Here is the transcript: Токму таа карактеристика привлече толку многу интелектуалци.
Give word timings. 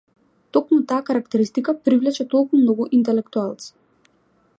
Токму 0.55 0.77
таа 0.91 1.01
карактеристика 1.09 1.75
привлече 1.89 2.23
толку 2.31 2.53
многу 2.63 2.83
интелектуалци. 3.01 3.69